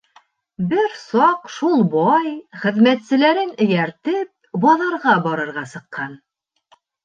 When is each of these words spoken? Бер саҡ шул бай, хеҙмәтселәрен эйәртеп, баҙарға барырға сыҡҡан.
Бер 0.69 0.95
саҡ 1.01 1.43
шул 1.55 1.83
бай, 1.97 2.33
хеҙмәтселәрен 2.63 3.53
эйәртеп, 3.67 4.33
баҙарға 4.67 5.17
барырға 5.31 5.67
сыҡҡан. 5.79 6.21